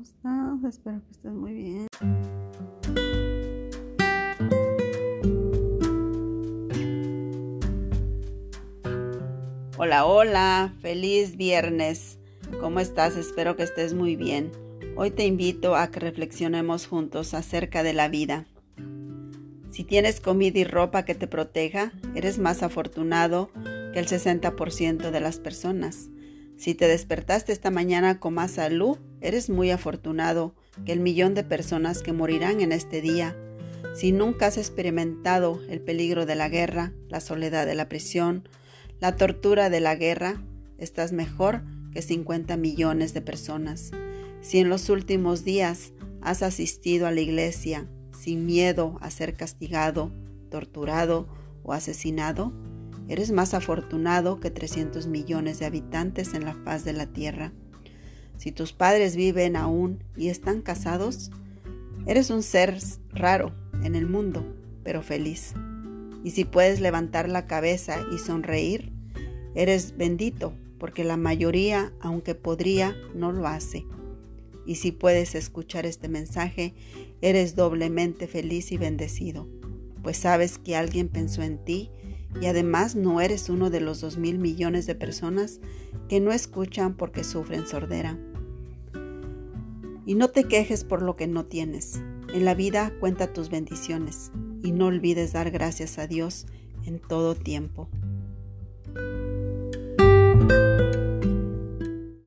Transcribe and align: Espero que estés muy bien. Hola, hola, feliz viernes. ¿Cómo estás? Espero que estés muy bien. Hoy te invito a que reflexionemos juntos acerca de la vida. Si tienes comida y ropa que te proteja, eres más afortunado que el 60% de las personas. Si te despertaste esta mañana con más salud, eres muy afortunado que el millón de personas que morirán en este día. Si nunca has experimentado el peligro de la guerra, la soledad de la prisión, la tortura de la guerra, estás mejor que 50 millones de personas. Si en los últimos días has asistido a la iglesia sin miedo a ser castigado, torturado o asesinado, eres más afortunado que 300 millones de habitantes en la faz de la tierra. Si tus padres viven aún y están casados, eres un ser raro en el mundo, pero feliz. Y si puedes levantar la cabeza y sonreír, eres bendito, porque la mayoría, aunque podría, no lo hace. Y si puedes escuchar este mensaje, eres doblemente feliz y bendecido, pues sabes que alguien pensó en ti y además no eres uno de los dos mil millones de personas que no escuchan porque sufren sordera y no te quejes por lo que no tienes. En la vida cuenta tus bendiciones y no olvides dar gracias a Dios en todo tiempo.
Espero 0.00 0.58
que 0.62 0.68
estés 0.68 1.32
muy 1.32 1.52
bien. 1.52 1.86
Hola, 9.76 10.06
hola, 10.06 10.74
feliz 10.80 11.36
viernes. 11.36 12.18
¿Cómo 12.60 12.80
estás? 12.80 13.16
Espero 13.16 13.56
que 13.56 13.64
estés 13.64 13.94
muy 13.94 14.16
bien. 14.16 14.50
Hoy 14.96 15.10
te 15.10 15.26
invito 15.26 15.76
a 15.76 15.90
que 15.90 16.00
reflexionemos 16.00 16.86
juntos 16.86 17.34
acerca 17.34 17.82
de 17.82 17.92
la 17.92 18.08
vida. 18.08 18.46
Si 19.70 19.84
tienes 19.84 20.20
comida 20.20 20.58
y 20.58 20.64
ropa 20.64 21.04
que 21.04 21.14
te 21.14 21.26
proteja, 21.26 21.92
eres 22.14 22.38
más 22.38 22.62
afortunado 22.62 23.50
que 23.92 23.98
el 23.98 24.06
60% 24.06 25.10
de 25.10 25.20
las 25.20 25.38
personas. 25.38 26.08
Si 26.56 26.74
te 26.74 26.88
despertaste 26.88 27.52
esta 27.52 27.70
mañana 27.70 28.20
con 28.20 28.34
más 28.34 28.52
salud, 28.52 28.98
eres 29.22 29.48
muy 29.48 29.70
afortunado 29.70 30.54
que 30.84 30.92
el 30.92 31.00
millón 31.00 31.34
de 31.34 31.44
personas 31.44 32.02
que 32.02 32.12
morirán 32.12 32.60
en 32.60 32.72
este 32.72 33.00
día. 33.00 33.36
Si 33.94 34.12
nunca 34.12 34.46
has 34.46 34.58
experimentado 34.58 35.60
el 35.68 35.80
peligro 35.80 36.26
de 36.26 36.34
la 36.34 36.48
guerra, 36.48 36.92
la 37.08 37.20
soledad 37.20 37.66
de 37.66 37.74
la 37.74 37.88
prisión, 37.88 38.48
la 39.00 39.16
tortura 39.16 39.70
de 39.70 39.80
la 39.80 39.94
guerra, 39.94 40.42
estás 40.78 41.12
mejor 41.12 41.62
que 41.92 42.02
50 42.02 42.56
millones 42.56 43.14
de 43.14 43.20
personas. 43.20 43.92
Si 44.40 44.58
en 44.58 44.68
los 44.68 44.88
últimos 44.88 45.44
días 45.44 45.92
has 46.20 46.42
asistido 46.42 47.06
a 47.06 47.12
la 47.12 47.20
iglesia 47.20 47.88
sin 48.18 48.46
miedo 48.46 48.98
a 49.00 49.10
ser 49.10 49.34
castigado, 49.34 50.12
torturado 50.50 51.28
o 51.62 51.72
asesinado, 51.72 52.52
eres 53.08 53.30
más 53.30 53.54
afortunado 53.54 54.40
que 54.40 54.50
300 54.50 55.06
millones 55.06 55.58
de 55.58 55.66
habitantes 55.66 56.34
en 56.34 56.44
la 56.44 56.54
faz 56.54 56.84
de 56.84 56.92
la 56.92 57.06
tierra. 57.06 57.52
Si 58.42 58.50
tus 58.50 58.72
padres 58.72 59.14
viven 59.14 59.54
aún 59.54 60.02
y 60.16 60.26
están 60.26 60.62
casados, 60.62 61.30
eres 62.06 62.28
un 62.28 62.42
ser 62.42 62.76
raro 63.12 63.52
en 63.84 63.94
el 63.94 64.08
mundo, 64.08 64.44
pero 64.82 65.00
feliz. 65.00 65.54
Y 66.24 66.32
si 66.32 66.44
puedes 66.44 66.80
levantar 66.80 67.28
la 67.28 67.46
cabeza 67.46 68.04
y 68.12 68.18
sonreír, 68.18 68.90
eres 69.54 69.96
bendito, 69.96 70.54
porque 70.80 71.04
la 71.04 71.16
mayoría, 71.16 71.92
aunque 72.00 72.34
podría, 72.34 72.96
no 73.14 73.30
lo 73.30 73.46
hace. 73.46 73.86
Y 74.66 74.74
si 74.74 74.90
puedes 74.90 75.36
escuchar 75.36 75.86
este 75.86 76.08
mensaje, 76.08 76.74
eres 77.20 77.54
doblemente 77.54 78.26
feliz 78.26 78.72
y 78.72 78.76
bendecido, 78.76 79.46
pues 80.02 80.16
sabes 80.16 80.58
que 80.58 80.74
alguien 80.74 81.08
pensó 81.08 81.44
en 81.44 81.64
ti 81.64 81.92
y 82.40 82.46
además 82.46 82.96
no 82.96 83.20
eres 83.20 83.48
uno 83.50 83.70
de 83.70 83.80
los 83.80 84.00
dos 84.00 84.18
mil 84.18 84.40
millones 84.40 84.86
de 84.86 84.96
personas 84.96 85.60
que 86.08 86.18
no 86.18 86.32
escuchan 86.32 86.96
porque 86.96 87.22
sufren 87.22 87.68
sordera 87.68 88.18
y 90.06 90.14
no 90.14 90.28
te 90.28 90.44
quejes 90.44 90.84
por 90.84 91.02
lo 91.02 91.16
que 91.16 91.26
no 91.26 91.44
tienes. 91.44 92.00
En 92.32 92.44
la 92.44 92.54
vida 92.54 92.92
cuenta 93.00 93.32
tus 93.32 93.50
bendiciones 93.50 94.32
y 94.62 94.72
no 94.72 94.86
olvides 94.86 95.32
dar 95.32 95.50
gracias 95.50 95.98
a 95.98 96.06
Dios 96.06 96.46
en 96.86 96.98
todo 96.98 97.34
tiempo. 97.34 97.88